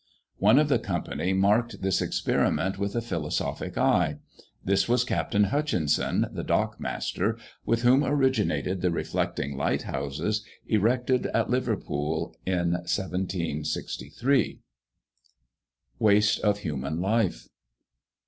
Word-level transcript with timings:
One 0.39 0.57
of 0.57 0.67
the 0.67 0.79
company 0.79 1.31
marked 1.31 1.83
this 1.83 2.01
experiment 2.01 2.79
with 2.79 2.95
a 2.95 3.01
philosophic 3.01 3.77
eye. 3.77 4.17
This 4.65 4.89
was 4.89 5.03
Captain 5.03 5.43
Hutchinson, 5.43 6.25
the 6.31 6.43
dockmaster, 6.43 7.37
with 7.67 7.83
whom 7.83 8.03
originated 8.03 8.81
the 8.81 8.89
reflecting 8.89 9.55
lighthouses, 9.55 10.43
erected 10.65 11.27
at 11.27 11.51
Liverpool 11.51 12.35
in 12.47 12.71
1763. 12.71 14.61
WASTE 15.99 16.39
OF 16.39 16.57
HUMAN 16.57 16.99
LIFE. 16.99 17.47